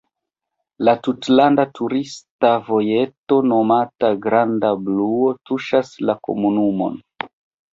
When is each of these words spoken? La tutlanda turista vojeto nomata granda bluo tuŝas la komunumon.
La 0.87 0.93
tutlanda 1.07 1.65
turista 1.79 2.51
vojeto 2.69 3.39
nomata 3.51 4.11
granda 4.25 4.73
bluo 4.89 5.31
tuŝas 5.51 5.93
la 6.11 6.17
komunumon. 6.31 6.99